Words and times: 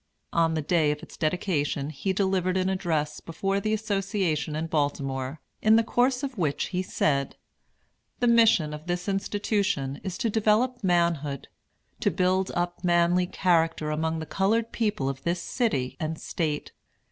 On 0.33 0.55
the 0.55 0.63
day 0.63 0.89
of 0.89 1.03
its 1.03 1.15
dedication 1.15 1.91
he 1.91 2.11
delivered 2.11 2.57
an 2.57 2.69
address 2.69 3.19
before 3.19 3.59
the 3.59 3.71
association 3.71 4.55
in 4.55 4.65
Baltimore, 4.65 5.39
in 5.61 5.75
the 5.75 5.83
course 5.83 6.23
of 6.23 6.39
which 6.39 6.69
he 6.69 6.81
said: 6.81 7.35
"The 8.19 8.25
mission 8.25 8.73
of 8.73 8.87
this 8.87 9.07
institution 9.07 10.01
is 10.03 10.17
to 10.17 10.29
develop 10.31 10.83
manhood; 10.83 11.49
to 11.99 12.09
build 12.09 12.49
up 12.55 12.83
manly 12.83 13.27
character 13.27 13.91
among 13.91 14.17
the 14.17 14.25
colored 14.25 14.71
people 14.71 15.07
of 15.07 15.21
this 15.21 15.39
city 15.39 15.97
and 15.99 16.17
State. 16.19 16.71